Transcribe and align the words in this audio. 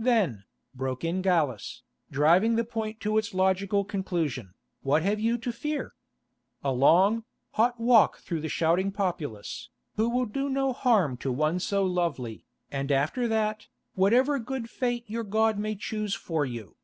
"Then," 0.00 0.42
broke 0.74 1.04
in 1.04 1.22
Gallus, 1.22 1.84
driving 2.10 2.56
the 2.56 2.64
point 2.64 2.98
to 3.02 3.16
its 3.18 3.32
logical 3.32 3.84
conclusion, 3.84 4.54
"what 4.82 5.02
have 5.04 5.20
you 5.20 5.38
to 5.38 5.52
fear? 5.52 5.94
A 6.64 6.72
long, 6.72 7.22
hot 7.52 7.78
walk 7.78 8.18
through 8.18 8.40
the 8.40 8.48
shouting 8.48 8.90
populace, 8.90 9.68
who 9.94 10.08
will 10.08 10.26
do 10.26 10.48
no 10.50 10.72
harm 10.72 11.16
to 11.18 11.30
one 11.30 11.60
so 11.60 11.84
lovely, 11.84 12.44
and 12.72 12.90
after 12.90 13.28
that, 13.28 13.68
whatever 13.94 14.40
good 14.40 14.68
fate 14.68 15.04
your 15.08 15.22
God 15.22 15.56
may 15.56 15.76
choose 15.76 16.14
for 16.14 16.44
you. 16.44 16.74